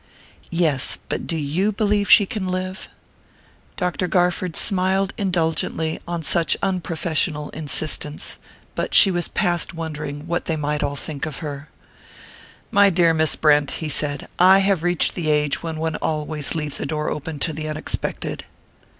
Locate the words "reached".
14.81-15.13